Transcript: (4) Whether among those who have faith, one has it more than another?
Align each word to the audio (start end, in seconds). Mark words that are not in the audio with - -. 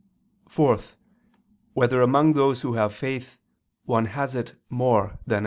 (4) 0.49 0.79
Whether 1.75 2.01
among 2.01 2.33
those 2.33 2.61
who 2.61 2.73
have 2.73 2.91
faith, 2.91 3.37
one 3.85 4.05
has 4.05 4.33
it 4.33 4.55
more 4.67 5.19
than 5.27 5.37
another? 5.37 5.39